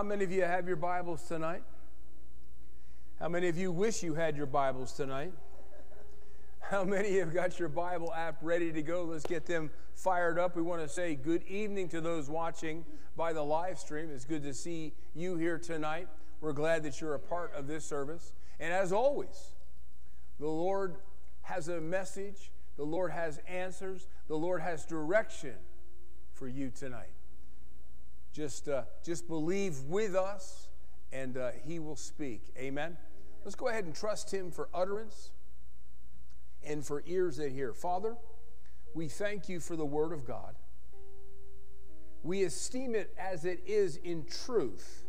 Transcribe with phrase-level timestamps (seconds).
[0.00, 1.62] How many of you have your Bibles tonight?
[3.18, 5.34] How many of you wish you had your Bibles tonight?
[6.58, 9.04] How many have got your Bible app ready to go?
[9.04, 10.56] Let's get them fired up.
[10.56, 14.08] We want to say good evening to those watching by the live stream.
[14.10, 16.08] It's good to see you here tonight.
[16.40, 18.32] We're glad that you're a part of this service.
[18.58, 19.50] And as always,
[20.38, 20.94] the Lord
[21.42, 25.56] has a message, the Lord has answers, the Lord has direction
[26.32, 27.10] for you tonight.
[28.32, 30.68] Just, uh, just believe with us,
[31.12, 32.52] and uh, He will speak.
[32.56, 32.96] Amen.
[33.44, 35.30] Let's go ahead and trust Him for utterance
[36.64, 37.72] and for ears that hear.
[37.72, 38.16] Father,
[38.94, 40.54] we thank you for the Word of God.
[42.22, 45.04] We esteem it as it is in truth,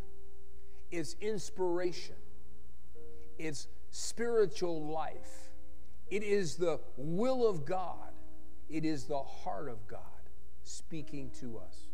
[0.92, 2.16] its inspiration,
[3.38, 5.50] its spiritual life.
[6.10, 8.12] It is the will of God,
[8.70, 10.00] it is the heart of God
[10.64, 11.88] speaking to us.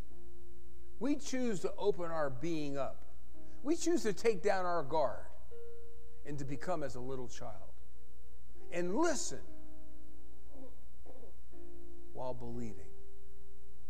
[0.99, 3.03] We choose to open our being up.
[3.63, 5.25] We choose to take down our guard
[6.25, 7.53] and to become as a little child.
[8.71, 9.39] And listen
[12.13, 12.89] while believing,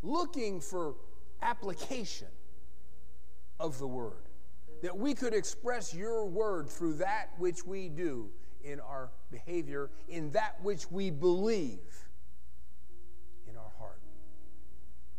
[0.03, 0.95] looking for
[1.41, 2.27] application
[3.59, 4.27] of the word,
[4.83, 8.29] that we could express your word through that which we do
[8.63, 12.06] in our behavior, in that which we believe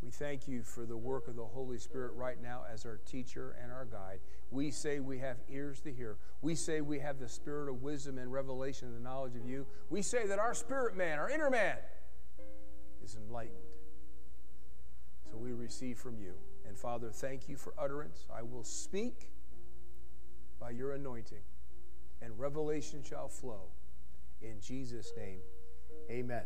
[0.09, 3.55] We thank you for the work of the Holy Spirit right now as our teacher
[3.63, 4.21] and our guide.
[4.51, 6.17] We say we have ears to hear.
[6.41, 9.67] We say we have the spirit of wisdom and revelation and the knowledge of you.
[9.91, 11.77] We say that our spirit man, our inner man,
[13.05, 13.59] is enlightened.
[15.31, 16.33] So we receive from you.
[16.67, 18.25] And Father, thank you for utterance.
[18.35, 19.31] I will speak
[20.59, 21.43] by your anointing,
[22.23, 23.65] and revelation shall flow.
[24.41, 25.41] In Jesus' name,
[26.11, 26.45] amen.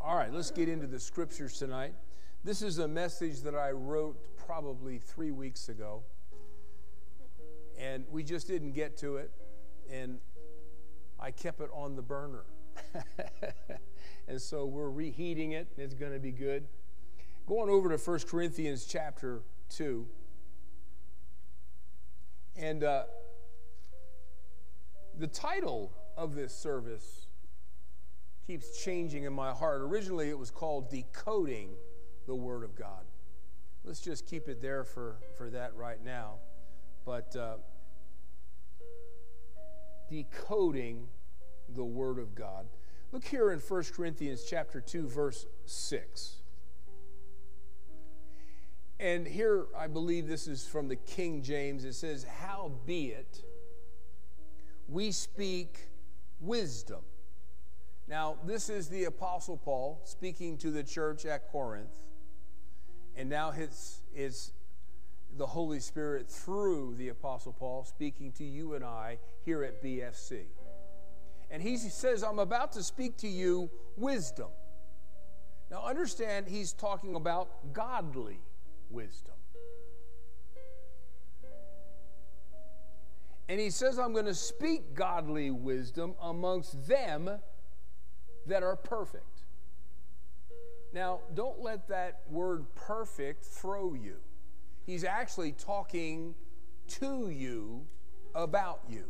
[0.00, 1.94] All right, let's get into the scriptures tonight.
[2.42, 6.02] This is a message that I wrote probably three weeks ago
[7.80, 9.30] and we just didn't get to it,
[9.90, 10.18] and
[11.18, 12.44] I kept it on the burner.
[14.28, 16.66] and so we're reheating it, and it's going to be good.
[17.46, 19.40] Going over to 1 Corinthians chapter
[19.70, 20.06] 2.
[22.56, 23.04] And uh,
[25.18, 27.26] the title of this service
[28.46, 29.80] keeps changing in my heart.
[29.80, 31.70] Originally, it was called Decoding
[32.30, 33.02] the Word of God.
[33.82, 36.34] Let's just keep it there for, for that right now.
[37.04, 37.56] But uh,
[40.08, 41.08] decoding
[41.74, 42.68] the Word of God.
[43.10, 46.36] Look here in 1 Corinthians chapter 2, verse 6.
[49.00, 51.84] And here, I believe this is from the King James.
[51.84, 53.42] It says, Howbeit,
[54.86, 55.88] we speak
[56.40, 57.00] wisdom.
[58.06, 61.96] Now, this is the Apostle Paul speaking to the church at Corinth.
[63.16, 64.52] And now it's, it's
[65.36, 70.44] the Holy Spirit through the Apostle Paul speaking to you and I here at BFC.
[71.50, 74.48] And he says, I'm about to speak to you wisdom.
[75.70, 78.40] Now, understand, he's talking about godly
[78.88, 79.34] wisdom.
[83.48, 87.28] And he says, I'm going to speak godly wisdom amongst them
[88.46, 89.24] that are perfect.
[90.92, 94.16] Now, don't let that word perfect throw you.
[94.86, 96.34] He's actually talking
[96.88, 97.86] to you
[98.34, 99.04] about you.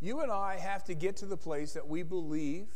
[0.00, 2.68] You and I have to get to the place that we believe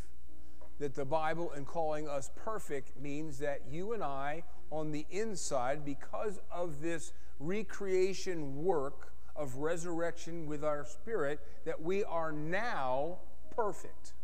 [0.78, 5.84] that the Bible and calling us perfect means that you and I, on the inside,
[5.84, 13.18] because of this recreation work of resurrection with our spirit, that we are now
[13.54, 14.14] perfect.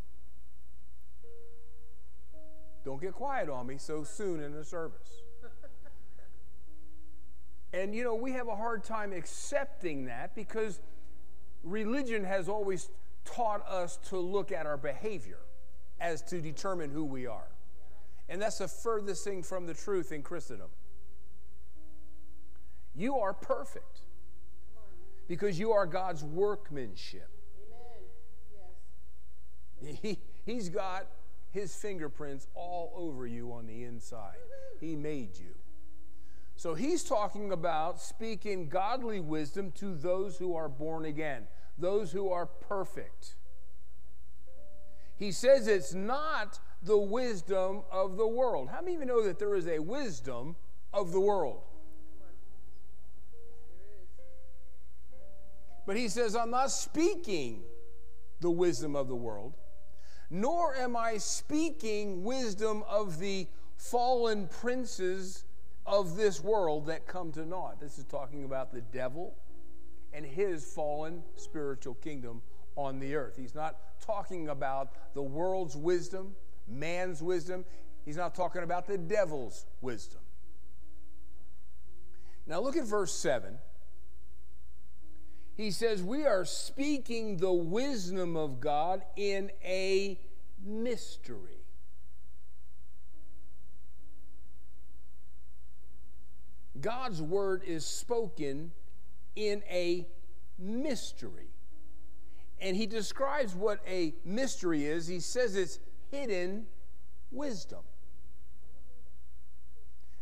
[2.85, 5.23] Don't get quiet on me so soon in the service.
[7.71, 10.81] And you know, we have a hard time accepting that because
[11.63, 12.89] religion has always
[13.27, 15.41] taught us to look at our behavior
[16.01, 17.49] as to determine who we are.
[18.29, 20.69] And that's the furthest thing from the truth in Christendom.
[22.95, 24.01] You are perfect
[25.29, 27.31] because you are God's workmanship.
[29.83, 29.99] Yes.
[30.03, 31.07] He, he's got
[31.51, 34.37] His fingerprints all over you on the inside.
[34.81, 35.55] He made you.
[36.57, 41.47] So he's talking about speaking godly wisdom to those who are born again,
[41.79, 43.37] those who are perfect.
[45.17, 48.69] He says it's not the wisdom of the world.
[48.69, 50.57] How many of you know that there is a wisdom
[50.93, 51.63] of the world?
[55.87, 57.63] But he says, I'm not speaking
[58.41, 59.55] the wisdom of the world,
[60.31, 63.47] nor am I speaking wisdom of the
[63.77, 65.45] fallen princes
[65.87, 67.81] of this world that come to naught.
[67.81, 69.35] This is talking about the devil
[70.13, 72.43] and his fallen spiritual kingdom
[72.77, 73.37] on the earth.
[73.37, 76.35] He's not talking about the world's wisdom,
[76.67, 77.65] man's wisdom.
[78.05, 80.21] He's not talking about the devil's wisdom.
[82.47, 83.59] Now look at verse 7.
[85.59, 90.21] He says, We are speaking the wisdom of God in a
[90.65, 91.65] mystery.
[96.81, 98.71] God's word is spoken
[99.35, 100.07] in a
[100.61, 101.51] mystery.
[102.61, 105.09] And he describes what a mystery is.
[105.09, 105.81] He says it's
[106.13, 106.67] hidden
[107.33, 107.83] wisdom.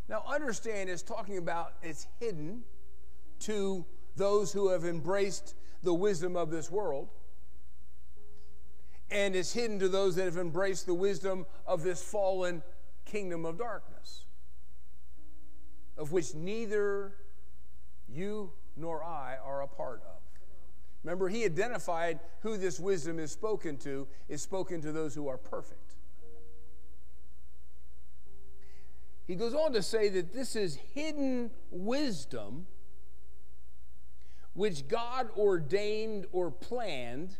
[0.09, 2.63] Now, understand it's talking about it's hidden
[3.41, 3.85] to
[4.17, 7.09] those who have embraced the wisdom of this world,
[9.11, 12.63] and is hidden to those that have embraced the wisdom of this fallen
[13.05, 14.27] kingdom of darkness
[15.97, 17.15] of which neither
[18.09, 20.21] you nor I are a part of.
[21.03, 25.39] Remember, he identified who this wisdom is spoken to, is spoken to those who are
[25.39, 25.95] perfect.
[29.27, 32.67] He goes on to say that this is hidden wisdom
[34.57, 37.37] which God ordained or planned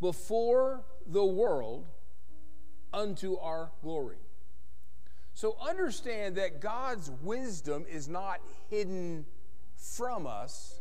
[0.00, 1.86] before the world
[2.92, 4.18] unto our glory.
[5.32, 9.24] So understand that God's wisdom is not hidden
[9.76, 10.80] from us.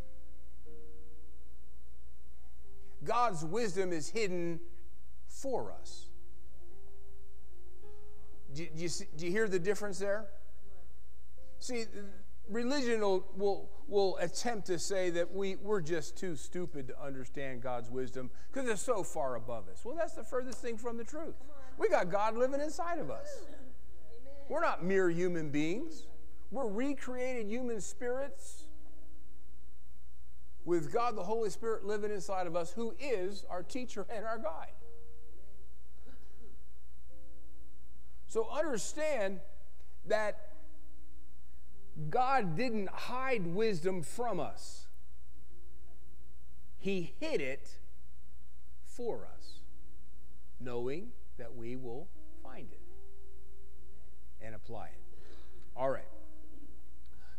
[3.04, 4.60] God's wisdom is hidden
[5.28, 6.08] for us.
[8.54, 10.26] Do you, do you, do you hear the difference there?
[11.60, 11.86] See,
[12.50, 17.62] religion will, will, will attempt to say that we, we're just too stupid to understand
[17.62, 19.84] God's wisdom because it's so far above us.
[19.84, 21.36] Well, that's the furthest thing from the truth.
[21.78, 23.28] We got God living inside of us.
[24.50, 26.08] We're not mere human beings,
[26.52, 28.68] we're recreated human spirits
[30.64, 34.38] with God the Holy Spirit living inside of us, who is our teacher and our
[34.38, 34.72] guide.
[38.28, 39.40] So understand
[40.08, 40.50] that
[42.10, 44.88] God didn't hide wisdom from us,
[46.78, 47.80] He hid it
[48.86, 49.60] for us,
[50.60, 52.08] knowing that we will
[52.44, 52.82] find it
[54.42, 55.02] and apply it.
[55.76, 56.08] All right.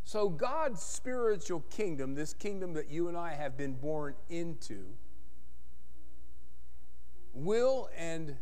[0.04, 4.86] So, God's spiritual kingdom, this kingdom that you and I have been born into,
[7.34, 8.36] will and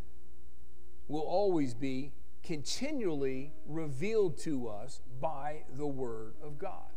[1.09, 2.13] will always be
[2.47, 6.93] continually revealed to us by the Word of God.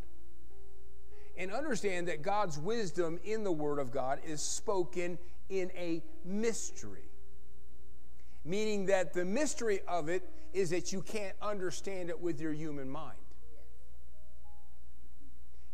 [1.36, 5.18] And understand that God's wisdom in the Word of God is spoken
[5.48, 7.10] in a mystery,
[8.44, 12.88] meaning that the mystery of it is that you can't understand it with your human
[12.88, 13.16] mind.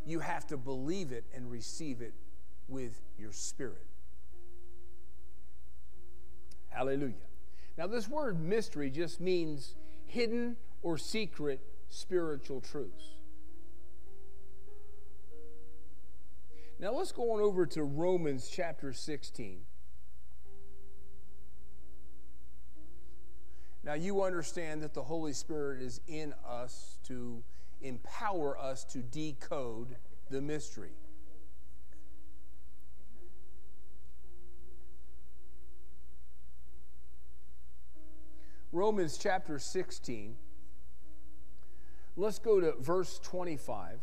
[0.06, 2.14] You have to believe it and receive it
[2.68, 3.86] with your spirit.
[6.68, 7.25] Hallelujah.
[7.76, 9.74] Now, this word mystery just means
[10.06, 13.04] hidden or secret spiritual truths.
[16.78, 19.60] Now, let's go on over to Romans chapter 16.
[23.84, 27.42] Now, you understand that the Holy Spirit is in us to
[27.80, 29.96] empower us to decode
[30.30, 30.92] the mystery.
[38.72, 40.36] Romans chapter 16.
[42.16, 43.98] Let's go to verse 25.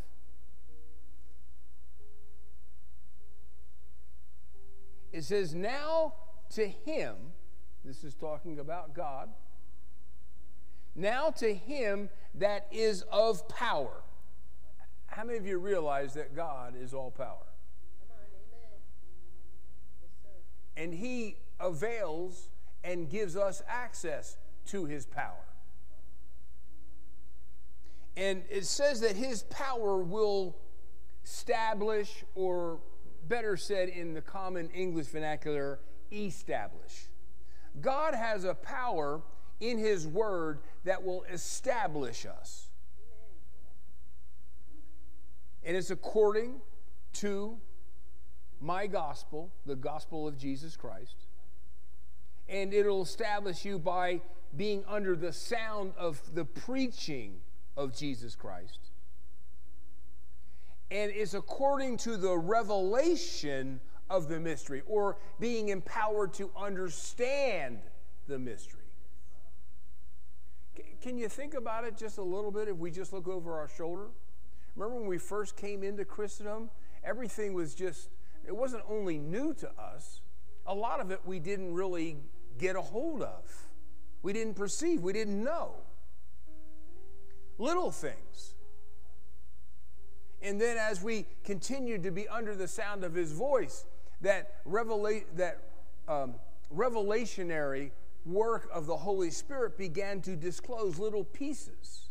[5.12, 6.14] It says, Now
[6.50, 7.16] to him,
[7.84, 9.30] this is talking about God
[10.94, 14.02] now to him that is of power.
[15.06, 17.46] How many of you realize that God is all power?
[20.76, 22.48] and he avails
[22.82, 25.44] and gives us access to his power.
[28.16, 30.56] And it says that his power will
[31.24, 32.78] establish, or
[33.26, 35.80] better said in the common English vernacular,
[36.12, 37.08] establish.
[37.80, 39.22] God has a power
[39.60, 42.68] in His Word that will establish us.
[45.64, 46.60] And it's according
[47.14, 47.56] to
[48.60, 51.16] my gospel, the gospel of Jesus Christ.
[52.48, 54.20] And it'll establish you by
[54.56, 57.40] being under the sound of the preaching
[57.76, 58.78] of Jesus Christ.
[60.90, 63.80] And it's according to the revelation
[64.10, 67.78] of the mystery or being empowered to understand
[68.28, 68.80] the mystery.
[71.02, 73.68] Can you think about it just a little bit if we just look over our
[73.68, 74.08] shoulder?
[74.76, 76.70] Remember when we first came into Christendom?
[77.04, 78.08] Everything was just,
[78.46, 80.22] it wasn't only new to us,
[80.66, 82.16] a lot of it we didn't really
[82.58, 83.68] get a hold of.
[84.24, 85.72] We didn't perceive, we didn't know.
[87.58, 88.54] Little things.
[90.40, 93.84] And then as we continued to be under the sound of his voice,
[94.22, 95.60] that, revela- that
[96.08, 96.36] um,
[96.74, 97.90] revelationary
[98.24, 102.08] work of the Holy Spirit began to disclose little pieces.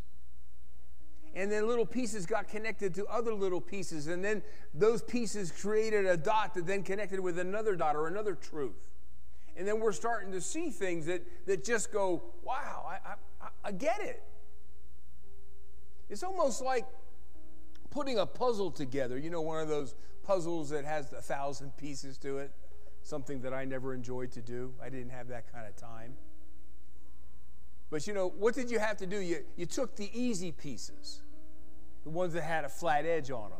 [1.33, 4.05] And then little pieces got connected to other little pieces.
[4.05, 4.43] And then
[4.75, 8.92] those pieces created a dot that then connected with another dot or another truth.
[9.55, 13.71] And then we're starting to see things that, that just go, wow, I, I, I
[13.71, 14.23] get it.
[16.09, 16.85] It's almost like
[17.91, 19.17] putting a puzzle together.
[19.17, 22.51] You know, one of those puzzles that has a thousand pieces to it
[23.03, 24.73] something that I never enjoyed to do.
[24.81, 26.13] I didn't have that kind of time.
[27.89, 29.19] But you know, what did you have to do?
[29.19, 31.21] You, you took the easy pieces,
[32.03, 33.59] the ones that had a flat edge on them,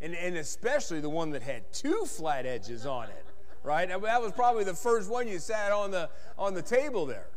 [0.00, 3.26] and, and especially the one that had two flat edges on it,
[3.68, 3.86] right?
[3.86, 6.08] That was probably the first one you sat on the,
[6.38, 7.28] on the table there.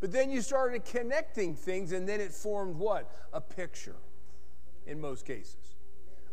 [0.00, 3.14] But then you started connecting things, and then it formed what?
[3.34, 3.96] A picture,
[4.86, 5.76] in most cases.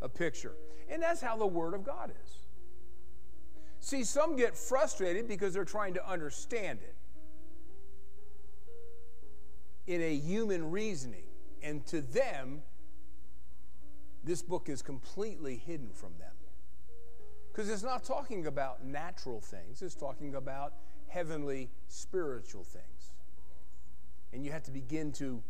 [0.02, 0.54] A picture.
[0.90, 2.48] And that's how the Word of God is.
[3.82, 6.96] See, some get frustrated because they're trying to understand it
[9.86, 11.24] in a human reasoning.
[11.62, 12.62] And to them,
[14.24, 16.32] this book is completely hidden from them.
[17.60, 20.76] Because it's not talking about natural things, it's talking about
[21.10, 23.12] heavenly, spiritual things.
[24.32, 25.44] And you have to begin to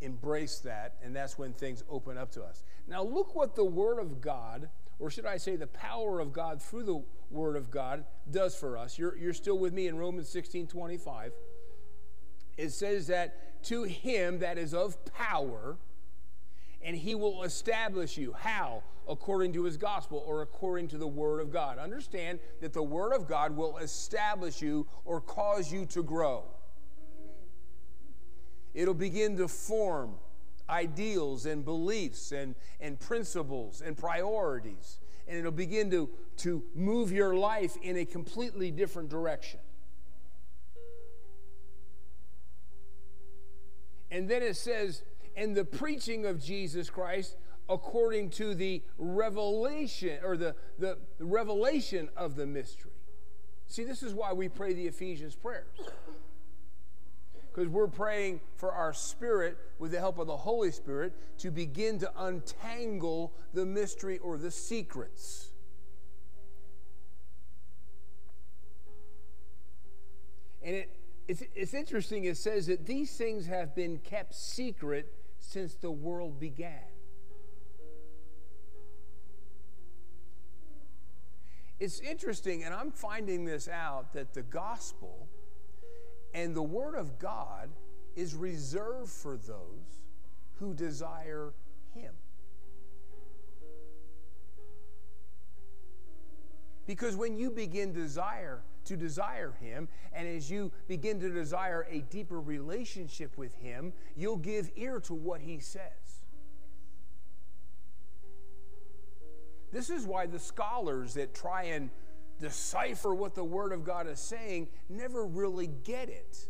[0.00, 2.62] embrace that, and that's when things open up to us.
[2.86, 4.68] Now, look what the Word of God,
[5.00, 8.78] or should I say, the power of God through the Word of God does for
[8.78, 8.96] us.
[8.96, 11.32] You're, you're still with me in Romans 16 25.
[12.56, 15.76] It says that to him that is of power,
[16.82, 18.34] and he will establish you.
[18.38, 18.82] How?
[19.08, 21.78] According to his gospel or according to the Word of God.
[21.78, 26.44] Understand that the Word of God will establish you or cause you to grow.
[28.74, 30.14] It'll begin to form
[30.68, 36.08] ideals and beliefs and, and principles and priorities and it'll begin to,
[36.38, 39.60] to move your life in a completely different direction.
[44.10, 45.02] And then it says,
[45.38, 47.36] and the preaching of Jesus Christ
[47.68, 52.90] according to the revelation or the, the, revelation of the mystery.
[53.68, 55.66] See, this is why we pray the Ephesians prayers
[57.52, 61.98] because we're praying for our spirit with the help of the Holy Spirit to begin
[61.98, 65.50] to untangle the mystery or the secrets.
[70.62, 75.12] And it, it's, it's interesting, it says that these things have been kept secret
[75.48, 76.74] since the world began.
[81.80, 85.26] It's interesting, and I'm finding this out that the gospel
[86.34, 87.70] and the Word of God
[88.14, 90.02] is reserved for those
[90.58, 91.54] who desire
[91.94, 92.12] Him.
[96.86, 102.00] Because when you begin desire to desire him and as you begin to desire a
[102.00, 106.22] deeper relationship with him, you'll give ear to what he says.
[109.72, 111.90] This is why the scholars that try and
[112.40, 116.48] decipher what the Word of God is saying never really get it.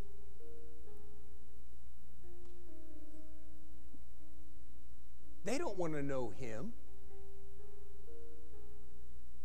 [5.45, 6.73] They don't want to know Him.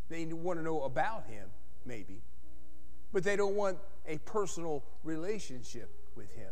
[0.09, 1.47] They want to know about Him,
[1.85, 2.21] maybe,
[3.13, 3.77] but they don't want
[4.07, 6.49] a personal relationship with Him.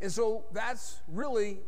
[0.00, 1.58] And so that's really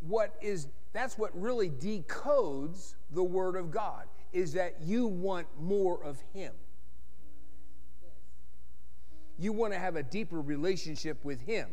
[0.00, 6.02] what is that's what really decodes the word of God is that you want more
[6.02, 6.52] of Him.
[9.38, 11.68] You want to have a deeper relationship with Him.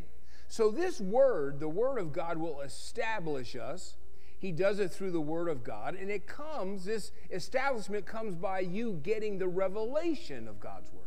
[0.48, 3.96] So, this word, the Word of God, will establish us.
[4.40, 8.60] He does it through the Word of God, and it comes, this establishment comes by
[8.60, 11.04] you getting the revelation of God's Word.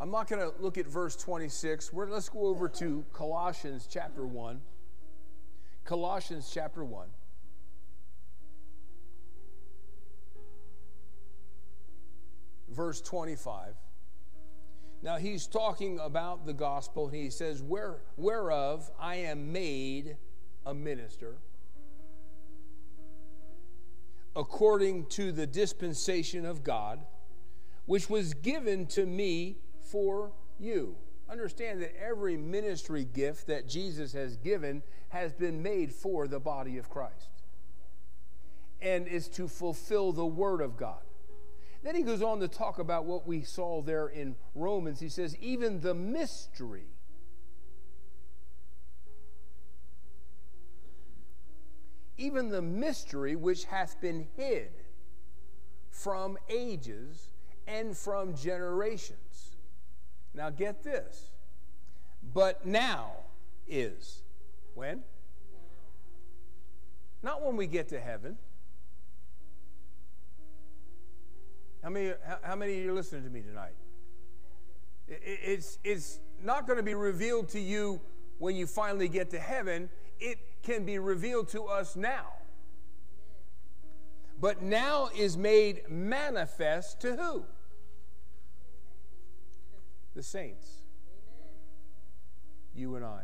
[0.00, 1.92] I'm not going to look at verse 26.
[1.92, 4.60] We're, let's go over to Colossians chapter 1.
[5.84, 7.06] Colossians chapter 1.
[12.70, 13.74] Verse 25.
[15.02, 20.16] Now he's talking about the gospel, and he says, Where, Whereof I am made
[20.66, 21.36] a minister,
[24.34, 27.00] according to the dispensation of God,
[27.86, 30.96] which was given to me for you.
[31.30, 36.78] Understand that every ministry gift that Jesus has given has been made for the body
[36.78, 37.28] of Christ
[38.80, 41.00] and is to fulfill the Word of God.
[41.82, 45.00] Then he goes on to talk about what we saw there in Romans.
[45.00, 46.88] He says, even the mystery.
[52.16, 54.70] Even the mystery which hath been hid
[55.90, 57.32] from ages
[57.66, 59.56] and from generations.
[60.34, 61.30] Now get this.
[62.34, 63.12] But now
[63.68, 64.22] is.
[64.74, 65.02] When?
[67.22, 68.36] Not when we get to heaven.
[71.82, 73.74] How many, how many of you are listening to me tonight?
[75.06, 78.00] It's, it's not going to be revealed to you
[78.38, 79.88] when you finally get to heaven.
[80.20, 82.32] It can be revealed to us now.
[84.40, 87.44] But now is made manifest to who?
[90.14, 90.68] The saints.
[92.74, 93.22] You and I.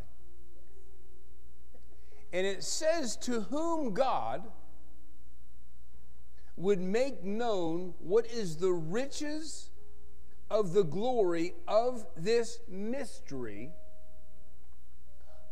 [2.33, 4.43] And it says, To whom God
[6.57, 9.71] would make known what is the riches
[10.51, 13.71] of the glory of this mystery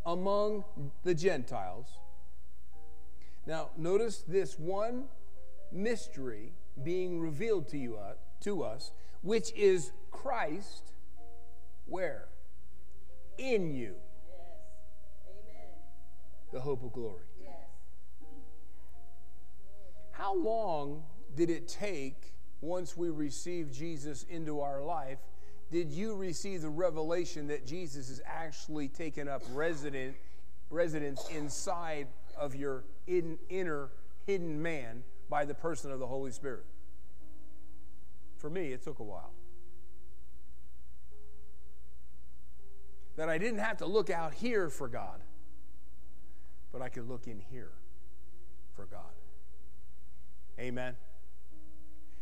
[0.07, 0.65] among
[1.03, 1.87] the Gentiles.
[3.47, 5.05] Now, notice this one
[5.73, 10.93] mystery being revealed to you uh, to us, which is Christ
[11.87, 12.29] where?
[13.39, 13.95] In you.
[15.27, 15.57] Yes.
[16.53, 17.25] The hope of glory.
[20.13, 21.03] How long
[21.35, 25.19] did it take once we received Jesus into our life?
[25.71, 30.15] Did you receive the revelation that Jesus is actually taken up resident,
[30.71, 33.89] residence inside of your in, inner
[34.27, 36.67] hidden man by the person of the Holy Spirit?
[38.37, 39.33] For me, it took a while.
[43.17, 45.21] That I didn't have to look out here for God,
[46.71, 47.73] but I could look in here
[48.75, 49.22] for God.
[50.59, 50.97] Amen.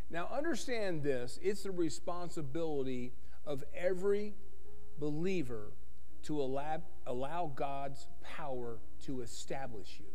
[0.09, 3.13] Now, understand this it's the responsibility
[3.45, 4.35] of every
[4.99, 5.71] believer
[6.23, 10.05] to allow, allow God's power to establish you.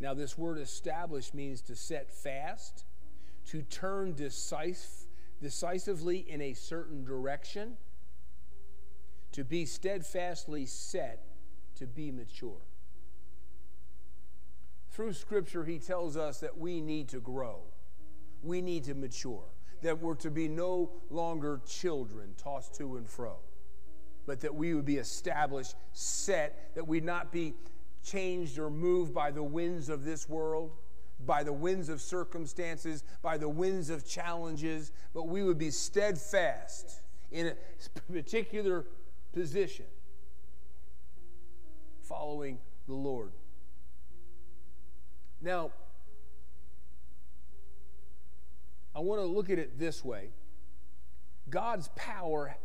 [0.00, 2.84] Now, this word establish means to set fast,
[3.48, 5.06] to turn decisive,
[5.42, 7.76] decisively in a certain direction,
[9.32, 11.22] to be steadfastly set,
[11.76, 12.69] to be mature
[15.00, 17.62] through Scripture, he tells us that we need to grow,
[18.42, 19.46] we need to mature,
[19.80, 23.36] that we're to be no longer children tossed to and fro,
[24.26, 27.54] but that we would be established, set, that we'd not be
[28.04, 30.70] changed or moved by the winds of this world,
[31.24, 37.00] by the winds of circumstances, by the winds of challenges, but we would be steadfast
[37.32, 37.54] in a
[38.12, 38.84] particular
[39.32, 39.86] position,
[42.02, 43.32] following the Lord.
[45.40, 45.70] Now,
[48.94, 50.30] I want to look at it this way
[51.48, 52.56] God's power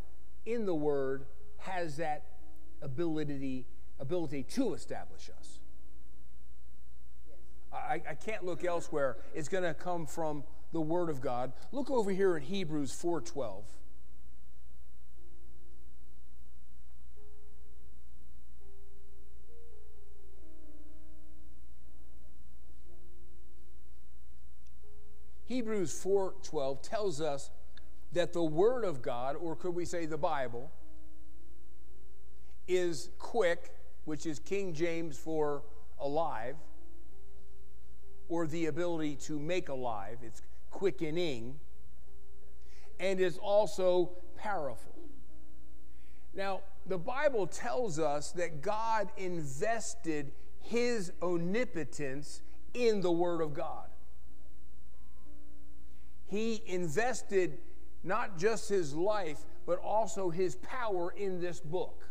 [0.44, 1.26] in the Word
[1.58, 2.24] has that
[2.82, 3.66] ability,
[3.98, 5.60] ability to establish us.
[7.72, 9.16] I, I can't look elsewhere.
[9.34, 11.52] It's going to come from the Word of God.
[11.72, 13.64] Look over here in Hebrews 4:12.
[25.56, 27.50] Hebrews 4:12 tells us
[28.12, 30.70] that the word of God or could we say the Bible
[32.68, 33.72] is quick,
[34.04, 35.62] which is King James for
[35.98, 36.56] alive
[38.28, 40.18] or the ability to make alive.
[40.20, 41.58] It's quickening
[43.00, 44.92] and is also powerful.
[46.34, 52.42] Now, the Bible tells us that God invested his omnipotence
[52.74, 53.88] in the Word of God.
[56.26, 57.58] He invested
[58.02, 62.08] not just his life, but also his power in this book.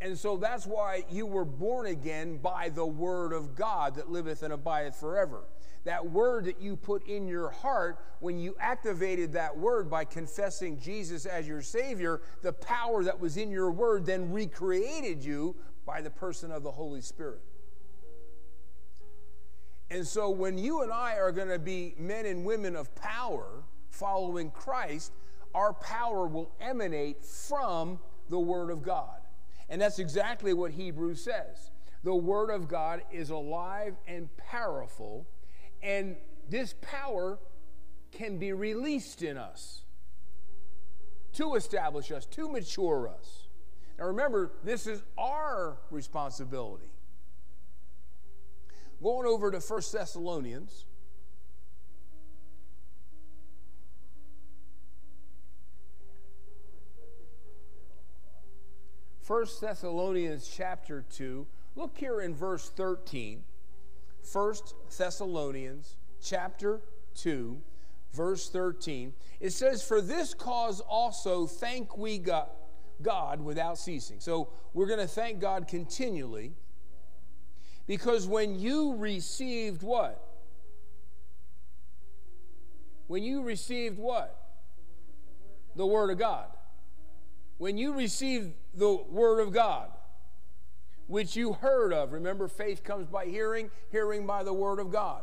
[0.00, 4.42] And so that's why you were born again by the word of God that liveth
[4.42, 5.44] and abideth forever.
[5.84, 10.80] That word that you put in your heart, when you activated that word by confessing
[10.80, 15.54] Jesus as your Savior, the power that was in your word then recreated you
[15.86, 17.40] by the person of the Holy Spirit.
[19.92, 23.62] And so when you and I are going to be men and women of power
[23.90, 25.12] following Christ,
[25.54, 27.98] our power will emanate from
[28.30, 29.20] the Word of God.
[29.68, 31.70] And that's exactly what Hebrews says.
[32.04, 35.26] The Word of God is alive and powerful,
[35.82, 36.16] and
[36.48, 37.38] this power
[38.12, 39.82] can be released in us
[41.34, 43.48] to establish us, to mature us.
[43.98, 46.88] Now remember, this is our responsibility.
[49.02, 50.84] Going over to 1 Thessalonians.
[59.26, 61.46] 1 Thessalonians chapter 2.
[61.74, 63.42] Look here in verse 13.
[64.30, 64.54] 1
[64.96, 66.80] Thessalonians chapter
[67.16, 67.60] 2,
[68.12, 69.12] verse 13.
[69.40, 72.18] It says, For this cause also thank we
[73.00, 74.20] God without ceasing.
[74.20, 76.52] So we're going to thank God continually
[77.92, 80.18] because when you received what?
[83.06, 84.34] When you received what?
[85.76, 86.46] The Word of God
[87.62, 89.88] when you received the Word of God,
[91.06, 95.22] which you heard of, remember, faith comes by hearing, hearing by the Word of God.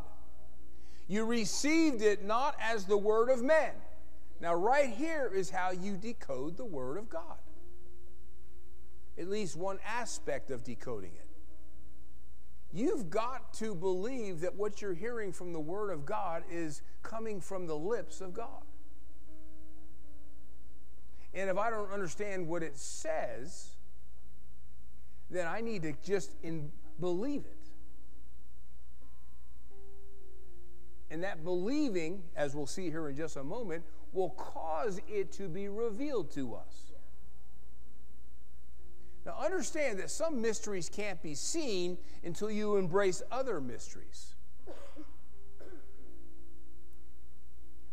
[1.10, 3.72] You received it not as the Word of men.
[4.40, 7.40] Now, right here is how you decode the Word of God.
[9.18, 11.29] At least one aspect of decoding it.
[12.72, 17.42] You've got to believe that what you're hearing from the Word of God is coming
[17.42, 18.64] from the lips of God.
[21.34, 23.76] And if I don't understand what it says,
[25.30, 27.56] then I need to just in, believe it.
[31.12, 35.48] And that believing, as we'll see here in just a moment, will cause it to
[35.48, 36.92] be revealed to us.
[39.30, 44.34] Now, understand that some mysteries can't be seen until you embrace other mysteries.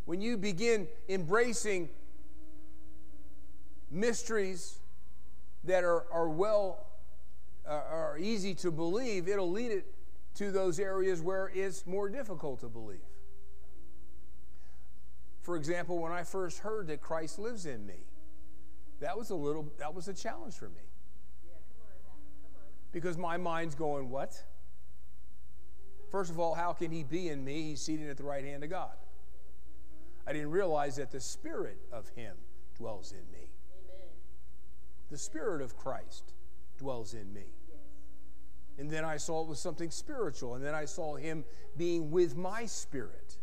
[0.05, 1.89] When you begin embracing
[3.91, 4.79] mysteries
[5.63, 6.87] that are, are well,
[7.67, 9.85] uh, are easy to believe, it'll lead it
[10.35, 12.97] to those areas where it's more difficult to believe.
[15.43, 18.07] For example, when I first heard that Christ lives in me,
[19.01, 20.81] that was a little, that was a challenge for me.
[21.45, 22.76] Yeah, come on, come on.
[22.91, 24.41] Because my mind's going, what?
[26.09, 27.63] First of all, how can he be in me?
[27.63, 28.95] He's seated at the right hand of God.
[30.25, 32.35] I didn't realize that the Spirit of him
[32.75, 33.49] dwells in me.
[35.09, 36.33] The Spirit of Christ
[36.77, 37.53] dwells in me.
[38.77, 40.55] And then I saw it was something spiritual.
[40.55, 41.45] And then I saw him
[41.77, 43.37] being with my spirit.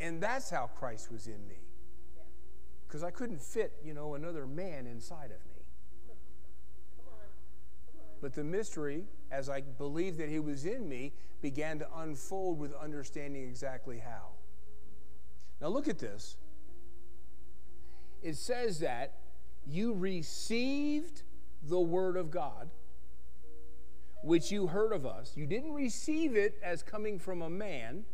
[0.00, 1.60] And that's how Christ was in me.
[2.86, 5.47] Because I couldn't fit, you know, another man inside of me.
[8.20, 12.72] But the mystery, as I believed that he was in me, began to unfold with
[12.74, 14.30] understanding exactly how.
[15.60, 16.36] Now look at this.
[18.22, 19.14] It says that
[19.66, 21.22] you received
[21.62, 22.70] the Word of God,
[24.22, 25.32] which you heard of us.
[25.36, 28.04] You didn't receive it as coming from a man,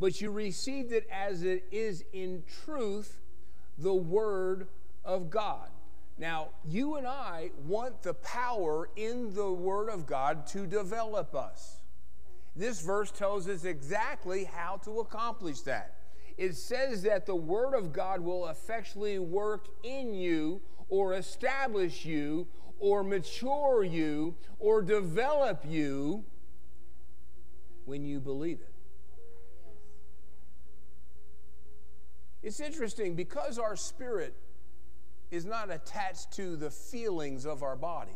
[0.00, 3.20] but you received it as it is in truth
[3.76, 4.68] the Word
[5.04, 5.68] of God.
[6.16, 11.80] Now, you and I want the power in the Word of God to develop us.
[12.54, 15.94] This verse tells us exactly how to accomplish that
[16.36, 22.48] it says that the Word of God will effectually work in you or establish you
[22.78, 26.24] or mature you or develop you
[27.84, 28.72] when you believe it.
[32.42, 34.34] It's interesting because our spirit
[35.34, 38.12] is not attached to the feelings of our body.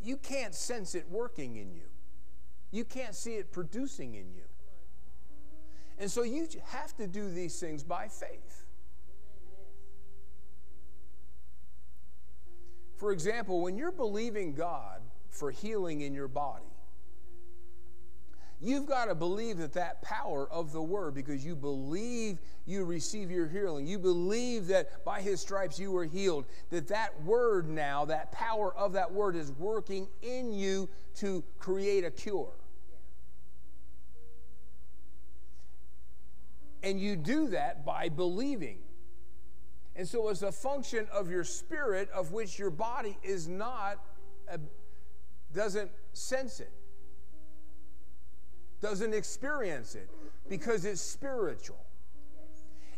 [0.00, 1.88] You can't sense it working in you.
[2.70, 4.44] You can't see it producing in you.
[5.98, 8.66] And so you have to do these things by faith.
[12.96, 16.75] For example, when you're believing God for healing in your body,
[18.60, 23.30] you've got to believe that that power of the word because you believe you receive
[23.30, 23.86] your healing.
[23.86, 26.46] You believe that by his stripes you were healed.
[26.70, 32.04] That that word now that power of that word is working in you to create
[32.04, 32.52] a cure.
[36.82, 38.78] And you do that by believing.
[39.96, 43.98] And so it's a function of your spirit of which your body is not,
[44.48, 44.60] a,
[45.54, 46.70] doesn't sense it,
[48.80, 50.08] doesn't experience it,
[50.48, 51.78] because it's spiritual.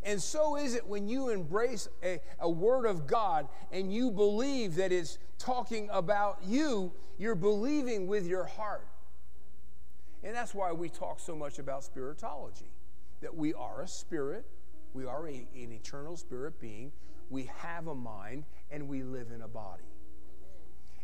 [0.02, 4.76] And so is it when you embrace a, a word of God and you believe
[4.76, 8.86] that it's talking about you, you're believing with your heart.
[10.22, 12.70] And that's why we talk so much about spiritology
[13.20, 14.46] that we are a spirit,
[14.94, 16.92] we are a, an eternal spirit being,
[17.30, 19.82] we have a mind, and we live in a body.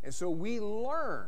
[0.02, 1.26] And so we learn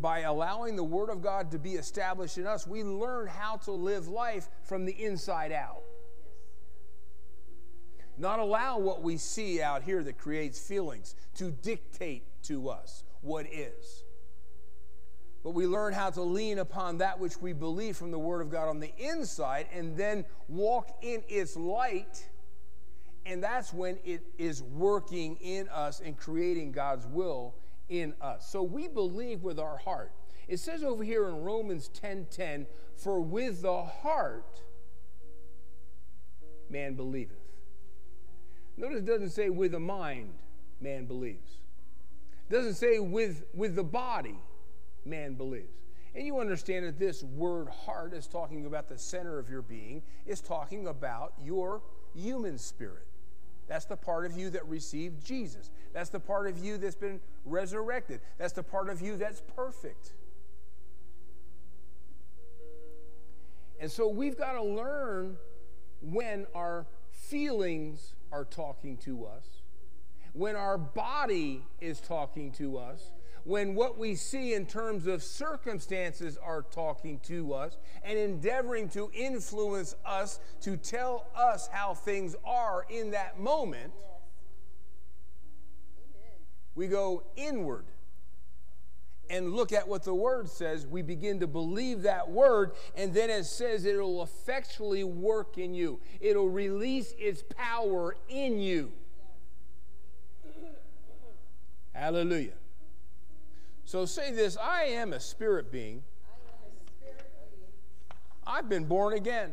[0.00, 3.72] by allowing the Word of God to be established in us, we learn how to
[3.72, 5.82] live life from the inside out.
[8.18, 13.46] Not allow what we see out here that creates feelings to dictate to us what
[13.46, 14.04] is.
[15.42, 18.50] But we learn how to lean upon that which we believe from the Word of
[18.50, 22.28] God on the inside and then walk in its light.
[23.26, 27.54] And that's when it is working in us and creating God's will
[28.00, 28.50] in us.
[28.50, 30.12] So we believe with our heart.
[30.48, 34.62] It says over here in Romans 10:10, 10, for with the heart
[36.68, 37.36] man believeth.
[38.76, 40.32] Notice it doesn't say with the mind
[40.80, 41.58] man believes.
[42.48, 44.38] It doesn't say with, with the body
[45.04, 45.68] man believes.
[46.14, 50.02] And you understand that this word heart is talking about the center of your being,
[50.26, 51.82] is talking about your
[52.14, 53.06] human spirit.
[53.68, 55.70] That's the part of you that received Jesus.
[55.92, 58.20] That's the part of you that's been resurrected.
[58.38, 60.12] That's the part of you that's perfect.
[63.80, 65.36] And so we've got to learn
[66.00, 69.62] when our feelings are talking to us,
[70.32, 73.12] when our body is talking to us,
[73.44, 79.10] when what we see in terms of circumstances are talking to us and endeavoring to
[79.14, 83.92] influence us to tell us how things are in that moment,
[86.74, 87.84] we go inward
[89.28, 93.30] and look at what the word says, we begin to believe that word, and then
[93.30, 95.98] it says it'll effectually work in you.
[96.20, 98.92] It'll release its power in you.
[101.94, 102.52] Hallelujah.
[103.92, 106.02] So say this I am a spirit being.
[108.46, 109.50] I've been born again.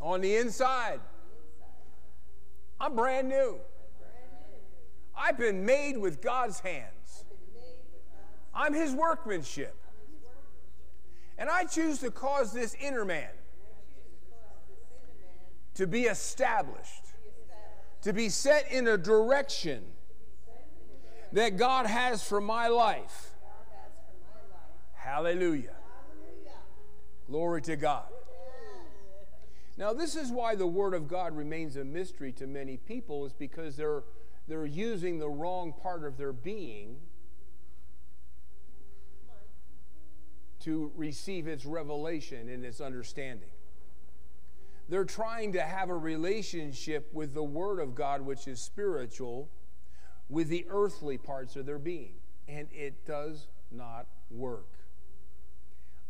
[0.00, 1.00] On the inside.
[2.78, 3.56] I'm brand new.
[5.18, 7.24] I've been made with God's hands.
[8.54, 9.74] I'm his workmanship.
[11.38, 13.30] And I choose to cause this inner man
[15.74, 17.02] to be established,
[18.02, 19.82] to be set in a direction
[21.32, 23.32] that God has for my life.
[24.94, 25.74] Hallelujah.
[27.26, 28.06] Glory to God.
[29.76, 33.32] Now, this is why the Word of God remains a mystery to many people, is
[33.32, 34.04] because they're,
[34.48, 36.96] they're using the wrong part of their being
[40.60, 43.50] to receive its revelation and its understanding.
[44.88, 49.50] They're trying to have a relationship with the Word of God, which is spiritual,
[50.28, 52.14] with the earthly parts of their being.
[52.48, 54.68] And it does not work.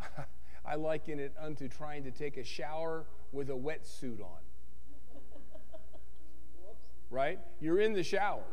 [0.67, 4.41] I liken it unto trying to take a shower with a wetsuit on.
[7.11, 7.39] right?
[7.61, 8.45] You're in the shower,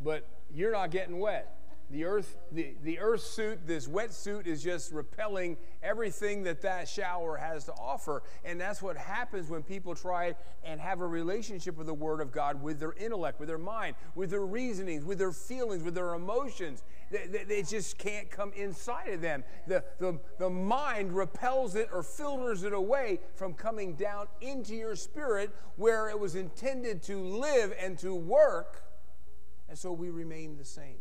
[0.00, 1.54] but you're not getting wet
[1.90, 7.36] the earth the, the earth suit this wetsuit is just repelling everything that that shower
[7.36, 8.22] has to offer.
[8.44, 12.30] And that's what happens when people try and have a relationship with the word of
[12.30, 16.14] god with their intellect with their mind with their reasonings with their feelings with their
[16.14, 16.82] emotions.
[17.10, 19.42] They, they, they just can't come inside of them.
[19.66, 24.94] The, the, the mind repels it or filters it away from coming down into your
[24.94, 28.84] spirit where it was intended to live and to work.
[29.70, 30.96] And so we remain the same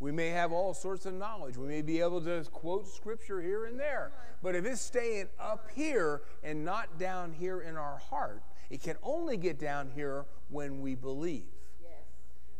[0.00, 1.56] we may have all sorts of knowledge.
[1.56, 4.12] We may be able to quote scripture here and there.
[4.42, 8.96] But if it's staying up here and not down here in our heart, it can
[9.02, 11.44] only get down here when we believe.
[11.80, 11.92] Yes.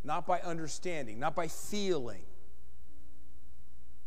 [0.04, 2.22] Not by understanding, not by feeling,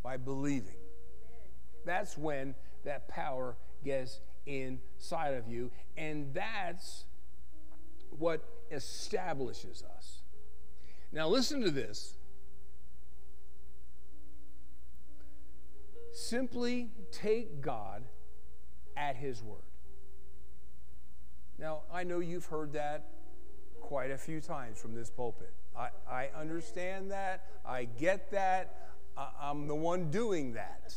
[0.01, 0.69] by believing.
[0.69, 1.49] Amen.
[1.85, 5.69] That's when that power gets inside of you.
[5.97, 7.05] And that's
[8.17, 10.19] what establishes us.
[11.11, 12.15] Now, listen to this.
[16.17, 18.03] Simply take God
[18.97, 19.61] at His word.
[21.59, 23.05] Now, I know you've heard that
[23.81, 25.53] quite a few times from this pulpit.
[25.77, 27.45] I, I understand that.
[27.63, 28.89] I get that.
[29.15, 30.95] I, I'm the one doing that.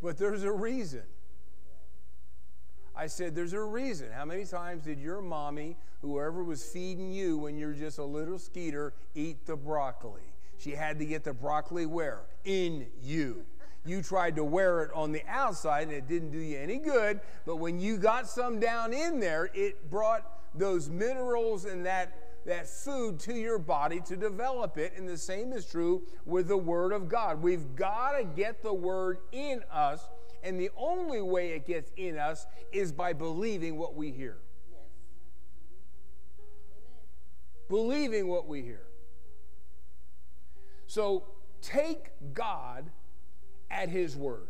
[0.00, 1.02] But there's a reason.
[2.94, 4.12] I said, There's a reason.
[4.12, 8.38] How many times did your mommy, whoever was feeding you when you're just a little
[8.38, 10.29] skeeter, eat the broccoli?
[10.60, 12.20] She had to get the broccoli where?
[12.44, 13.44] In you.
[13.86, 17.20] You tried to wear it on the outside and it didn't do you any good,
[17.46, 22.12] but when you got some down in there, it brought those minerals and that
[22.46, 24.94] that food to your body to develop it.
[24.96, 27.42] And the same is true with the Word of God.
[27.42, 30.08] We've got to get the Word in us.
[30.42, 34.38] And the only way it gets in us is by believing what we hear.
[34.70, 34.80] Yes.
[37.68, 38.89] Believing what we hear.
[40.90, 41.22] So
[41.62, 42.90] take God
[43.70, 44.48] at His Word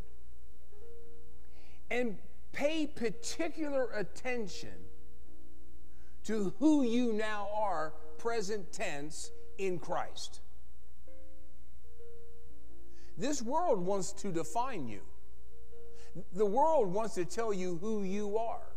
[1.91, 2.17] and
[2.53, 4.71] pay particular attention
[6.25, 10.41] to who you now are, present tense, in Christ.
[13.19, 15.03] This world wants to define you.
[16.33, 18.71] The world wants to tell you who you are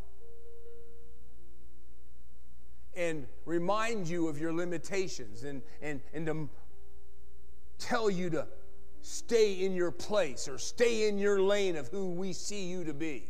[2.94, 6.50] and remind you of your limitations and, and, and to
[7.78, 8.48] tell you to
[9.02, 12.94] stay in your place or stay in your lane of who we see you to
[12.94, 13.30] be.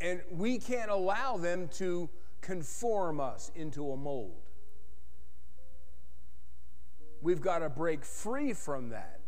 [0.00, 2.08] And we can't allow them to
[2.40, 4.48] conform us into a mold.
[7.22, 9.20] We've got to break free from that.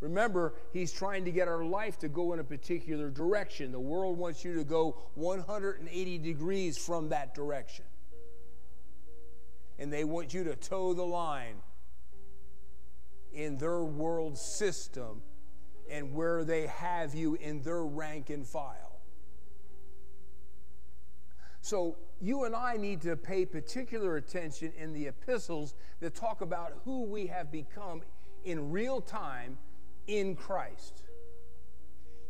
[0.00, 3.72] Remember, he's trying to get our life to go in a particular direction.
[3.72, 7.86] The world wants you to go 180 degrees from that direction.
[9.78, 11.56] And they want you to toe the line
[13.32, 15.22] in their world system
[15.90, 19.00] and where they have you in their rank and file.
[21.60, 26.72] So you and I need to pay particular attention in the epistles that talk about
[26.84, 28.02] who we have become
[28.44, 29.58] in real time
[30.06, 31.02] in Christ.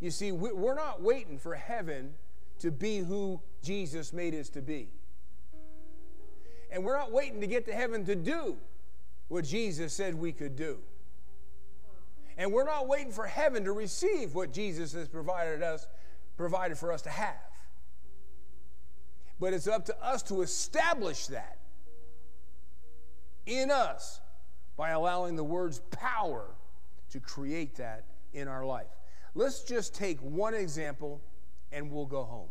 [0.00, 2.14] You see, we're not waiting for heaven
[2.58, 4.88] to be who Jesus made us to be.
[6.70, 8.56] And we're not waiting to get to heaven to do
[9.28, 10.78] what Jesus said we could do.
[12.38, 15.86] And we're not waiting for heaven to receive what Jesus has provided us
[16.36, 17.34] provided for us to have.
[19.40, 21.58] But it's up to us to establish that
[23.46, 24.20] in us
[24.76, 26.54] by allowing the word's power
[27.10, 28.86] to create that in our life.
[29.34, 31.20] Let's just take one example
[31.72, 32.48] and we'll go home.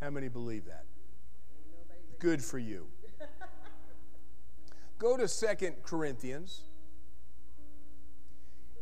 [0.00, 0.84] How many believe that?
[2.22, 2.86] Good for you.
[5.00, 6.62] go to Second Corinthians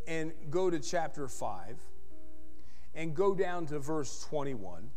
[0.06, 1.78] and go to chapter 5
[2.94, 4.90] and go down to verse 21.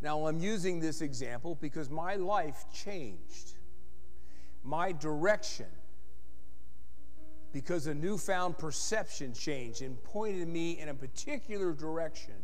[0.00, 3.52] Now, I'm using this example because my life changed.
[4.64, 5.66] My direction,
[7.52, 12.36] because a newfound perception changed and pointed me in a particular direction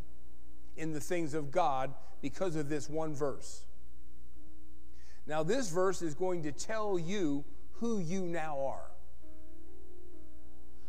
[0.77, 3.65] in the things of God because of this one verse.
[5.27, 8.91] Now, this verse is going to tell you who you now are.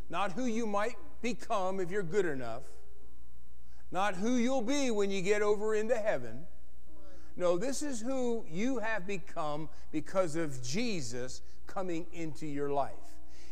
[0.09, 2.63] Not who you might become if you're good enough,
[3.91, 6.45] not who you'll be when you get over into heaven
[7.37, 12.93] no, this is who you have become because of Jesus coming into your life.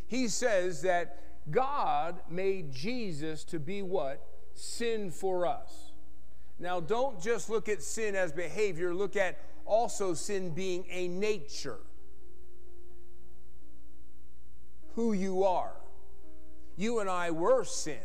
[0.07, 1.19] He says that
[1.51, 4.25] God made Jesus to be what?
[4.53, 5.91] Sin for us.
[6.59, 11.79] Now, don't just look at sin as behavior, look at also sin being a nature.
[14.95, 15.73] Who you are.
[16.75, 17.99] You and I were sin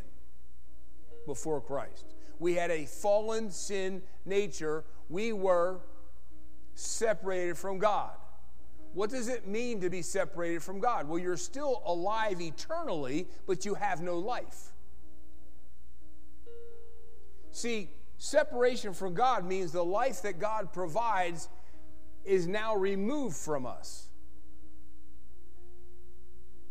[1.27, 2.15] before Christ.
[2.39, 5.81] We had a fallen sin nature we were
[6.75, 8.13] separated from God.
[8.95, 11.09] What does it mean to be separated from God?
[11.09, 14.73] Well, you're still alive eternally, but you have no life.
[17.51, 21.49] See, separation from God means the life that God provides
[22.25, 24.09] is now removed from us.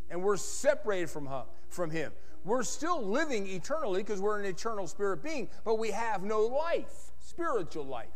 [0.09, 1.27] And we're separated from,
[1.69, 2.11] from Him.
[2.45, 7.11] We're still living eternally because we're an eternal spirit being, but we have no life,
[7.19, 8.07] spiritual life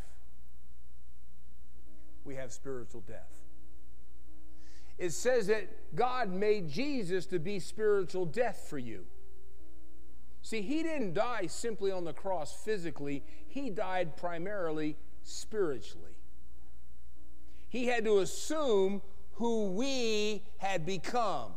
[2.24, 3.30] we have spiritual death.
[4.98, 9.06] It says that God made Jesus to be spiritual death for you.
[10.42, 16.18] See, he didn't die simply on the cross physically, he died primarily spiritually.
[17.70, 19.02] He had to assume
[19.34, 21.54] who we had become.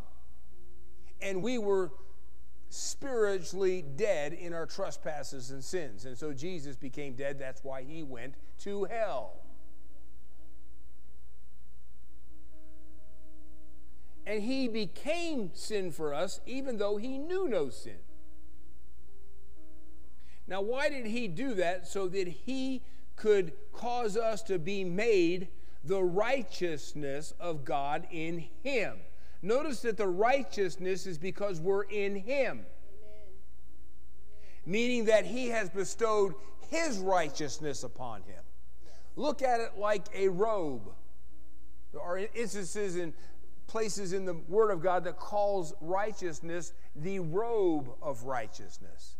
[1.20, 1.92] And we were
[2.68, 6.04] spiritually dead in our trespasses and sins.
[6.04, 7.38] And so Jesus became dead.
[7.38, 9.40] That's why he went to hell.
[14.26, 17.98] And he became sin for us, even though he knew no sin.
[20.46, 21.86] Now, why did he do that?
[21.88, 22.82] So that he
[23.16, 25.48] could cause us to be made
[25.84, 28.98] the righteousness of God in him.
[29.42, 32.60] Notice that the righteousness is because we're in him.
[32.60, 33.34] Amen.
[34.64, 36.34] Meaning that he has bestowed
[36.70, 38.42] his righteousness upon him.
[39.16, 40.90] Look at it like a robe.
[41.92, 43.12] There are instances in
[43.66, 49.16] places in the Word of God that calls righteousness the robe of righteousness.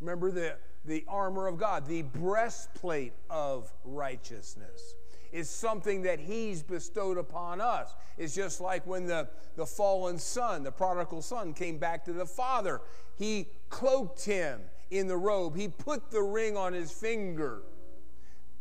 [0.00, 4.94] Remember the, the armor of God, the breastplate of righteousness
[5.32, 7.94] is something that He's bestowed upon us.
[8.18, 12.26] It's just like when the, the fallen son, the prodigal son, came back to the
[12.26, 12.80] father.
[13.16, 17.62] He cloaked him in the robe, he put the ring on his finger,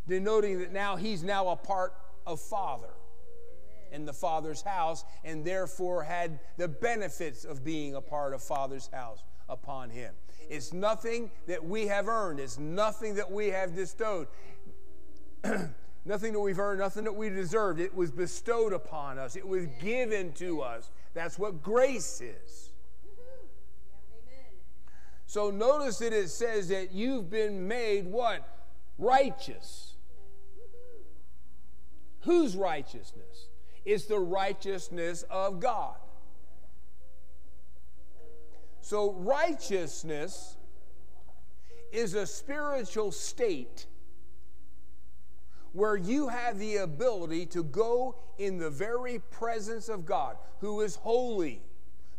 [0.07, 1.93] denoting that now he's now a part
[2.27, 2.89] of father
[3.91, 8.87] in the Father's house and therefore had the benefits of being a part of Father's
[8.93, 10.13] house upon him.
[10.49, 14.27] It's nothing that we have earned, it's nothing that we have bestowed.
[16.05, 17.79] nothing that we've earned, nothing that we deserved.
[17.79, 20.89] It was bestowed upon us, it was given to us.
[21.13, 22.71] That's what grace is.
[25.27, 28.47] So notice that it says that you've been made what?
[28.97, 29.93] Righteous.
[32.21, 33.47] Whose righteousness?
[33.85, 35.97] It's the righteousness of God.
[38.81, 40.57] So, righteousness
[41.91, 43.87] is a spiritual state
[45.73, 50.95] where you have the ability to go in the very presence of God, who is
[50.95, 51.61] holy,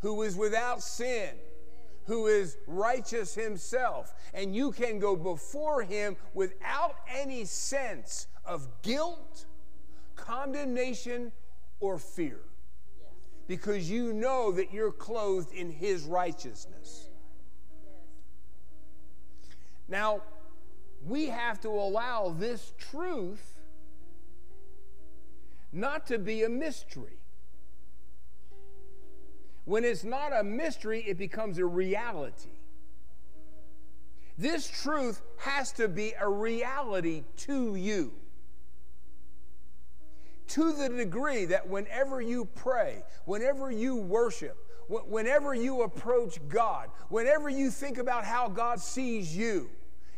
[0.01, 1.31] who is without sin,
[2.07, 9.47] who is righteous himself, and you can go before him without any sense of guilt,
[10.15, 11.33] condemnation,
[11.81, 12.41] or fear
[13.51, 17.09] because you know that you're clothed in His righteousness.
[19.89, 20.23] Now,
[21.05, 23.59] we have to allow this truth
[25.73, 27.19] not to be a mystery.
[29.65, 32.61] When it's not a mystery, it becomes a reality.
[34.39, 38.13] This truth has to be a reality to you
[40.51, 44.57] to the degree that whenever you pray, whenever you worship,
[44.89, 49.71] whenever you approach God, whenever you think about how God sees you,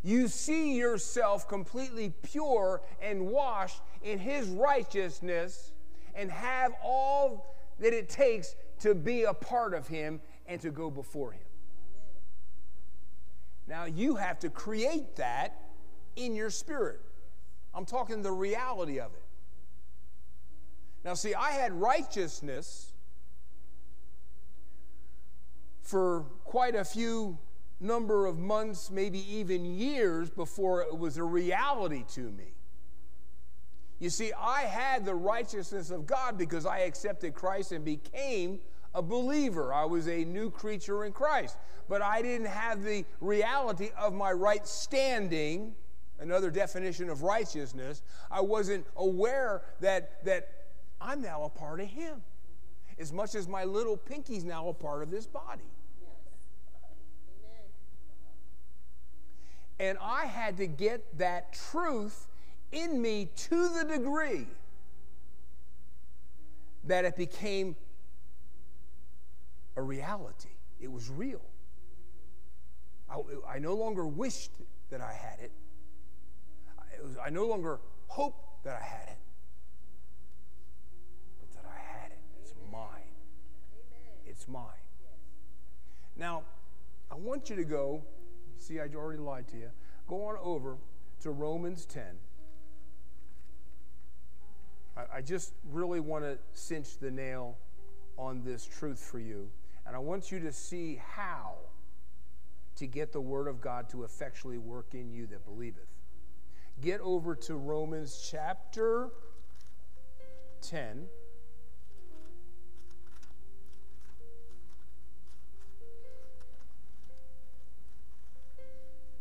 [0.03, 5.73] you see yourself completely pure and washed in His righteousness
[6.15, 10.91] and have all that it takes to be a part of Him and to go
[10.91, 11.43] before Him.
[13.69, 15.61] Now, you have to create that
[16.17, 17.01] in your spirit.
[17.75, 19.22] I'm talking the reality of it.
[21.05, 22.93] Now, see, I had righteousness
[25.83, 27.39] for quite a few
[27.81, 32.55] number of months, maybe even years before it was a reality to me.
[33.99, 38.61] You see, I had the righteousness of God because I accepted Christ and became
[38.95, 39.73] a believer.
[39.73, 41.57] I was a new creature in Christ.
[41.89, 45.75] But I didn't have the reality of my right standing,
[46.19, 48.03] another definition of righteousness.
[48.31, 50.49] I wasn't aware that, that
[51.03, 52.23] I'm now a part of Him.
[52.99, 55.63] As much as my little pinky's now a part of this body.
[59.81, 62.29] And I had to get that truth
[62.71, 64.47] in me to the degree
[66.85, 67.75] that it became
[69.77, 70.51] a reality.
[70.81, 71.41] It was real.
[73.11, 74.53] I, I no longer wished
[74.91, 75.53] that I had it.
[76.95, 79.19] it was, I no longer hoped that I had it.
[84.43, 84.65] It's mine.
[86.17, 86.43] Now,
[87.13, 88.03] I want you to go,
[88.59, 89.71] see, I already lied to you.
[90.09, 90.79] Go on over
[91.21, 92.03] to Romans 10.
[94.97, 97.57] I, I just really want to cinch the nail
[98.19, 99.49] on this truth for you.
[99.87, 101.55] And I want you to see how
[102.75, 105.87] to get the Word of God to effectually work in you that believeth.
[106.81, 109.11] Get over to Romans chapter
[110.63, 111.07] 10.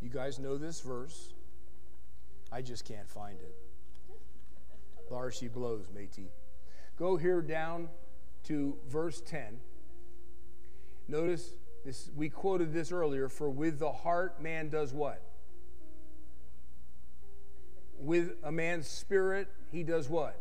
[0.02, 1.34] You guys know this verse.
[2.52, 3.56] I just can't find it.
[5.12, 6.32] Lars, she blows, matey.
[6.98, 7.88] Go here down
[8.46, 9.60] to verse 10.
[11.08, 11.52] Notice
[11.86, 15.22] this we quoted this earlier for with the heart man does what?
[18.00, 20.40] With a man's spirit he does what?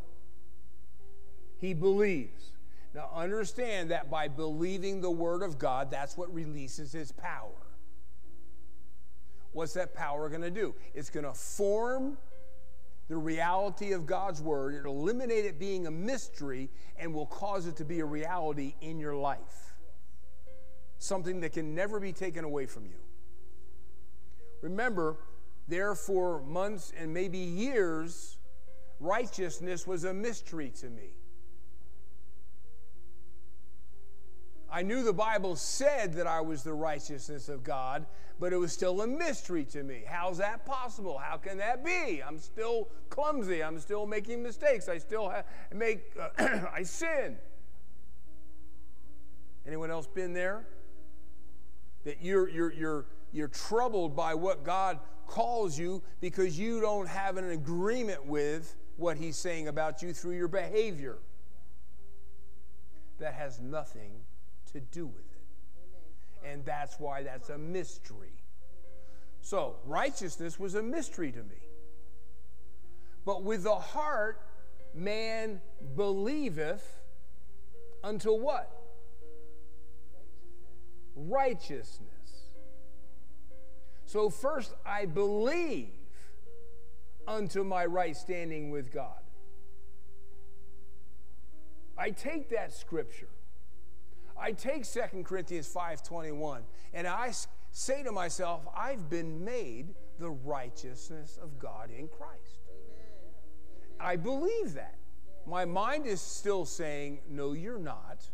[1.58, 2.52] He believes.
[2.94, 7.59] Now understand that by believing the word of God that's what releases his power
[9.52, 10.74] What's that power going to do?
[10.94, 12.16] It's going to form
[13.08, 17.74] the reality of God's word, it'll eliminate it being a mystery, and will cause it
[17.76, 19.74] to be a reality in your life.
[20.98, 23.00] Something that can never be taken away from you.
[24.62, 25.16] Remember,
[25.66, 28.38] there for months and maybe years,
[29.00, 31.10] righteousness was a mystery to me.
[34.72, 38.06] I knew the Bible said that I was the righteousness of God,
[38.38, 40.02] but it was still a mystery to me.
[40.06, 41.18] How's that possible?
[41.18, 42.22] How can that be?
[42.22, 43.62] I'm still clumsy.
[43.62, 44.88] I'm still making mistakes.
[44.88, 45.44] I still have,
[45.74, 47.36] make uh, I sin.
[49.66, 50.66] Anyone else been there?
[52.04, 57.36] That you're you're you're you're troubled by what God calls you because you don't have
[57.36, 61.18] an agreement with what he's saying about you through your behavior.
[63.18, 64.12] That has nothing
[64.70, 66.48] to do with it.
[66.48, 68.40] And that's why that's a mystery.
[69.42, 71.62] So, righteousness was a mystery to me.
[73.24, 74.40] But with the heart,
[74.94, 75.60] man
[75.96, 77.00] believeth
[78.02, 78.70] unto what?
[81.14, 82.08] Righteousness.
[84.06, 85.88] So, first, I believe
[87.26, 89.20] unto my right standing with God.
[91.96, 93.28] I take that scripture
[94.40, 96.62] I take 2 Corinthians 5:21
[96.94, 97.32] and I
[97.72, 102.60] say to myself, I've been made the righteousness of God in Christ.
[102.68, 103.34] Amen.
[104.00, 104.96] I believe that.
[105.46, 108.28] My mind is still saying, no, you're not.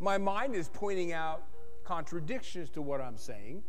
[0.00, 1.42] My mind is pointing out
[1.84, 3.62] contradictions to what I'm saying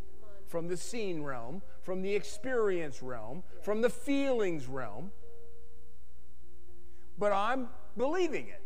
[0.48, 5.12] from the seen realm, from the experience realm, from the feelings realm.
[7.18, 8.59] But I'm believing it.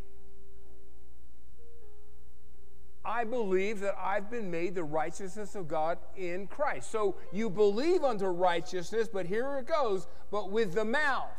[3.06, 6.90] I believe that I've been made the righteousness of God in Christ.
[6.90, 11.30] So you believe unto righteousness, but here it goes, but with the mouth.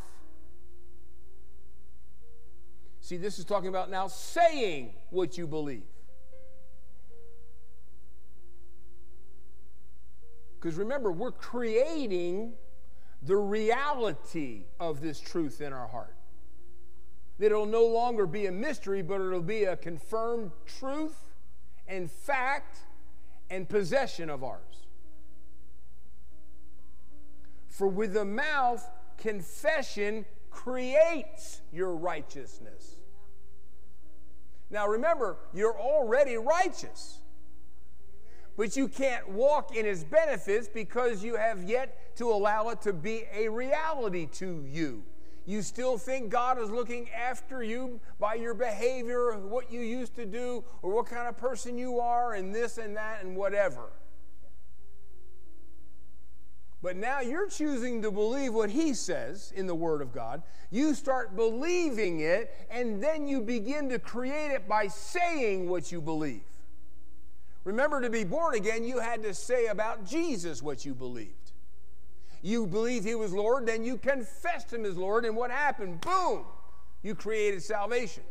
[3.00, 5.84] See, this is talking about now saying what you believe.
[10.60, 12.54] Because remember, we're creating
[13.22, 16.14] the reality of this truth in our heart.
[17.38, 21.33] That it'll no longer be a mystery, but it'll be a confirmed truth
[21.88, 22.78] and fact
[23.50, 24.86] and possession of ours.
[27.68, 32.96] For with the mouth, confession creates your righteousness.
[34.70, 37.18] Now remember, you're already righteous.
[38.56, 42.92] But you can't walk in his benefits because you have yet to allow it to
[42.92, 45.02] be a reality to you.
[45.46, 50.24] You still think God is looking after you by your behavior, what you used to
[50.24, 53.90] do, or what kind of person you are, and this and that and whatever.
[56.82, 60.42] But now you're choosing to believe what he says in the Word of God.
[60.70, 66.00] You start believing it, and then you begin to create it by saying what you
[66.00, 66.42] believe.
[67.64, 71.43] Remember, to be born again, you had to say about Jesus what you believed
[72.44, 76.02] you believed he was Lord, then you confessed him as Lord, and what happened?
[76.02, 76.44] Boom!
[77.02, 78.22] You created salvation.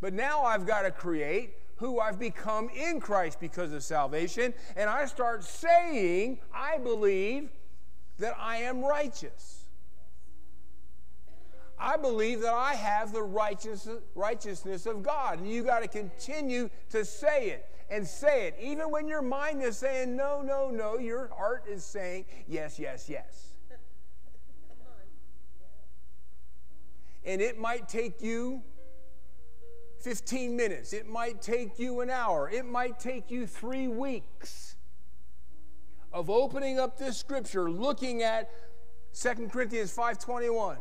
[0.00, 4.88] But now I've got to create who I've become in Christ because of salvation, and
[4.88, 7.50] I start saying, I believe
[8.18, 9.66] that I am righteous.
[11.78, 15.40] I believe that I have the righteous, righteousness of God.
[15.40, 18.56] And you got to continue to say it and say it.
[18.60, 23.08] Even when your mind is saying no, no, no, your heart is saying yes, yes,
[23.08, 23.56] yes.
[27.26, 28.62] and it might take you
[30.00, 34.76] 15 minutes, it might take you an hour, it might take you three weeks
[36.12, 38.48] of opening up this scripture, looking at
[39.12, 40.78] 2 Corinthians 5:21.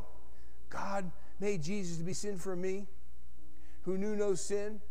[0.70, 2.88] God made Jesus to be sin for me,
[3.82, 4.82] who knew no sin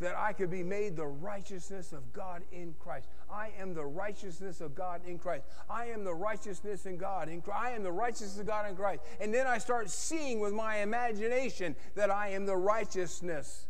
[0.00, 3.06] that I could be made the righteousness of God in Christ.
[3.30, 5.44] I am the righteousness of God in Christ.
[5.68, 7.60] I am the righteousness in God in Christ.
[7.62, 9.02] I am the righteousness of God in Christ.
[9.20, 13.66] And then I start seeing with my imagination that I am the righteousness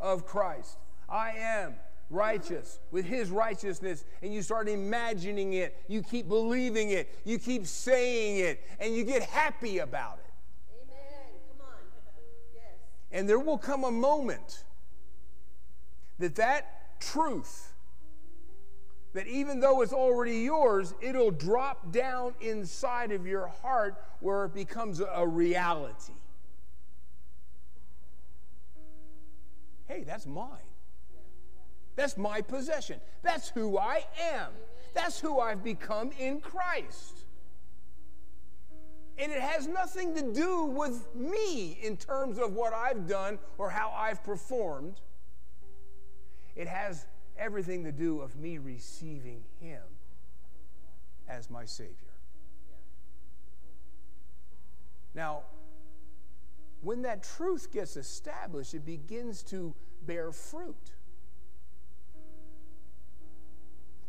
[0.00, 0.78] of Christ.
[1.08, 1.74] I am
[2.10, 7.64] righteous with his righteousness and you start imagining it you keep believing it you keep
[7.64, 10.32] saying it and you get happy about it
[10.82, 11.74] amen come on
[12.52, 12.64] yes
[13.12, 14.64] and there will come a moment
[16.20, 17.72] that that truth,
[19.14, 24.54] that even though it's already yours, it'll drop down inside of your heart where it
[24.54, 26.12] becomes a reality.
[29.88, 30.48] Hey, that's mine.
[31.96, 33.00] That's my possession.
[33.22, 34.52] That's who I am.
[34.94, 37.24] That's who I've become in Christ.
[39.18, 43.70] And it has nothing to do with me in terms of what I've done or
[43.70, 45.00] how I've performed.
[46.60, 47.06] It has
[47.38, 49.80] everything to do of me receiving him
[51.26, 51.94] as my savior.
[55.14, 55.44] Now,
[56.82, 60.92] when that truth gets established, it begins to bear fruit.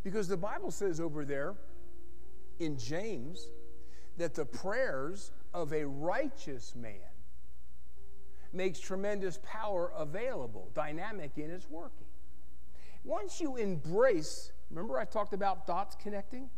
[0.03, 1.55] Because the Bible says over there
[2.59, 3.47] in James
[4.17, 7.13] that the prayers of a righteous man
[8.51, 12.00] makes tremendous power available, dynamic in its working.
[13.03, 16.49] Once you embrace, remember I talked about dots connecting?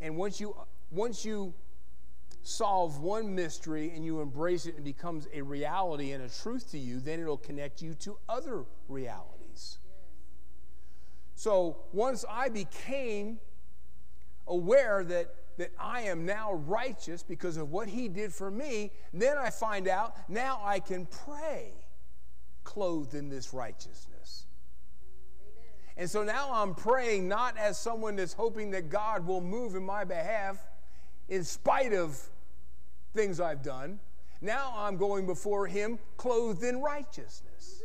[0.00, 0.56] And once you
[0.90, 1.54] once you
[2.42, 6.72] solve one mystery and you embrace it and it becomes a reality and a truth
[6.72, 9.78] to you, then it'll connect you to other realities.
[11.36, 13.38] So once I became
[14.48, 19.36] aware that that I am now righteous because of what he did for me, then
[19.38, 21.72] I find out now I can pray
[22.64, 24.11] clothed in this righteousness.
[25.96, 29.84] And so now I'm praying not as someone that's hoping that God will move in
[29.84, 30.58] my behalf
[31.28, 32.18] in spite of
[33.14, 34.00] things I've done.
[34.40, 37.82] Now I'm going before him clothed in righteousness.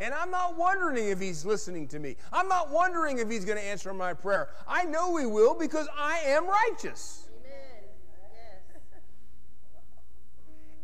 [0.00, 2.16] And I'm not wondering if he's listening to me.
[2.32, 4.48] I'm not wondering if he's going to answer my prayer.
[4.66, 7.28] I know he will because I am righteous.
[7.38, 7.84] Amen.
[8.32, 9.00] Yes.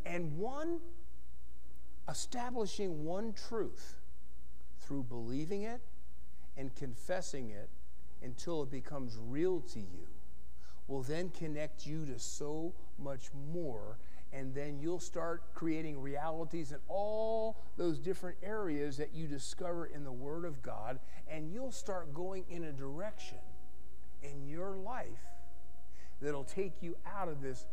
[0.07, 0.79] And one,
[2.09, 3.97] establishing one truth
[4.79, 5.81] through believing it
[6.59, 7.71] and confessing it
[8.23, 10.09] until it becomes real to you
[10.89, 13.99] will then connect you to so much more
[14.33, 20.05] and then you'll start creating realities in all those different areas that you discover in
[20.05, 20.99] the Word of God,
[21.29, 23.39] and you'll start going in a direction
[24.23, 25.07] in your life
[26.21, 27.65] that'll take you out of this,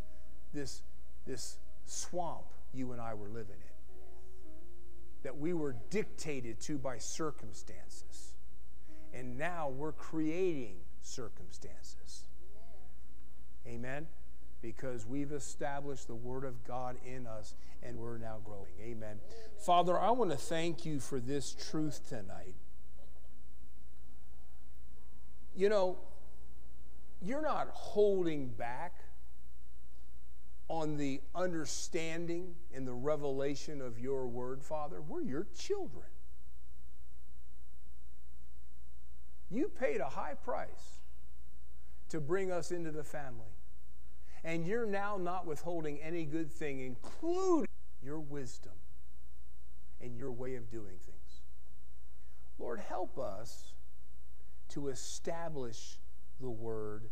[0.53, 0.83] this,
[1.25, 4.03] this swamp you and I were living in,
[5.23, 8.34] that we were dictated to by circumstances.
[9.15, 12.25] And now we're creating circumstances.
[13.65, 14.07] Amen
[14.65, 17.53] because we've established the Word of God in us
[17.83, 18.71] and we're now growing.
[18.81, 19.19] Amen.
[19.59, 22.55] Father, I want to thank you for this truth tonight.
[25.55, 25.97] You know,
[27.21, 28.95] you're not holding back
[30.67, 34.99] on the understanding and the revelation of your word, Father.
[34.99, 36.07] We're your children.
[39.49, 41.01] You paid a high price
[42.09, 43.55] to bring us into the family
[44.45, 47.67] and you're now not withholding any good thing, including
[48.03, 48.73] your wisdom
[49.99, 51.41] and your way of doing things.
[52.59, 53.73] Lord, help us
[54.69, 55.97] to establish
[56.39, 57.09] the word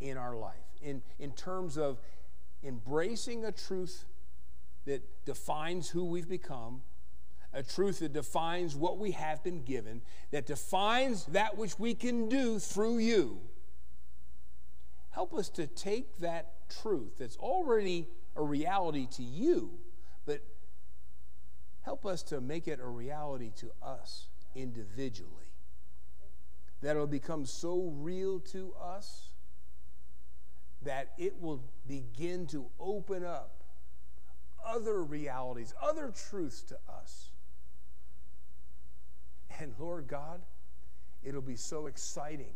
[0.00, 2.00] in our life in, in terms of
[2.62, 4.04] embracing a truth
[4.84, 6.82] that defines who we've become,
[7.56, 12.28] a truth that defines what we have been given, that defines that which we can
[12.28, 13.40] do through you.
[15.10, 19.70] Help us to take that truth that's already a reality to you,
[20.26, 20.42] but
[21.80, 25.32] help us to make it a reality to us individually.
[26.82, 29.30] That it'll become so real to us
[30.82, 33.64] that it will begin to open up
[34.64, 37.30] other realities, other truths to us.
[39.58, 40.42] And Lord God,
[41.24, 42.54] it'll be so exciting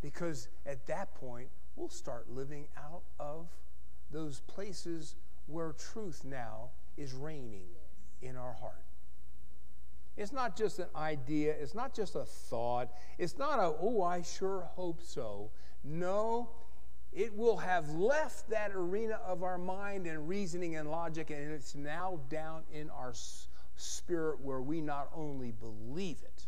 [0.00, 3.48] because at that point, we'll start living out of
[4.10, 5.14] those places
[5.46, 7.68] where truth now is reigning
[8.20, 8.84] in our heart.
[10.16, 14.20] It's not just an idea, it's not just a thought, it's not a, oh, I
[14.20, 15.50] sure hope so.
[15.82, 16.50] No,
[17.12, 21.74] it will have left that arena of our mind and reasoning and logic, and it's
[21.74, 23.14] now down in our
[23.82, 26.46] spirit where we not only believe it,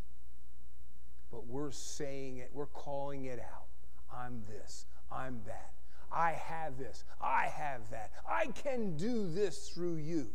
[1.30, 3.66] but we're saying it, we're calling it out.
[4.12, 5.72] I'm this, I'm that.
[6.12, 7.03] I have this.
[7.20, 8.12] I have that.
[8.28, 10.28] I can do this through you.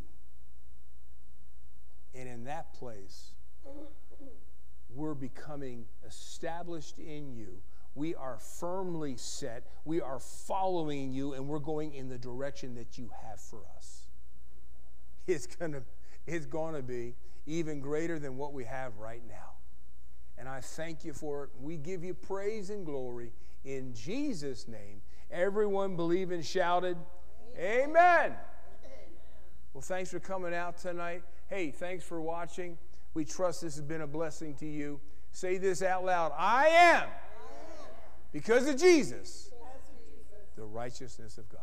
[2.14, 3.30] And in that place,
[4.94, 7.62] we're becoming established in you.
[7.94, 9.66] We are firmly set.
[9.84, 14.02] We are following you, and we're going in the direction that you have for us.
[15.26, 15.82] It's going to
[16.26, 17.14] it's going to be
[17.46, 19.34] even greater than what we have right now.
[20.38, 21.50] And I thank you for it.
[21.60, 23.32] We give you praise and glory
[23.64, 25.02] in Jesus' name.
[25.30, 26.96] Everyone believe and shouted,
[27.56, 27.94] Amen.
[27.94, 28.36] Amen.
[29.74, 31.22] Well, thanks for coming out tonight.
[31.48, 32.78] Hey, thanks for watching.
[33.14, 35.00] We trust this has been a blessing to you.
[35.32, 37.08] Say this out loud I am,
[38.32, 39.50] because of Jesus,
[40.56, 41.60] the righteousness of God.